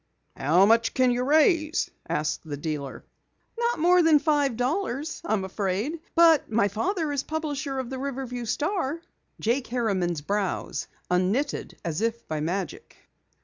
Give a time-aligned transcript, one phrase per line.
[0.35, 3.05] "How much can you raise?" asked the dealer.
[3.55, 5.99] "Not more than five dollars, I'm afraid.
[6.15, 8.99] But my father is publisher of the Riverview Star."
[9.39, 12.97] Jake Harriman's brows unknitted as if by magic.